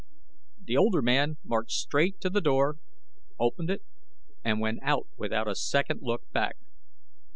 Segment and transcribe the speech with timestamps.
[0.59, 2.77] The older man marched straight to the door,
[3.39, 3.83] opened it
[4.43, 6.55] and went out without a second look back.